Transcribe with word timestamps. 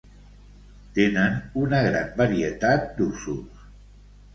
tenen 0.95 1.37
una 1.65 1.85
gran 1.91 2.11
varietat 2.25 2.93
d'usos 2.99 3.67